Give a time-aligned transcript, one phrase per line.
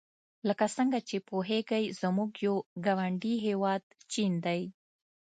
[0.47, 2.55] لکه څنګه چې پوهیږئ زموږ یو
[2.85, 4.61] ګاونډي هېواد چین دی.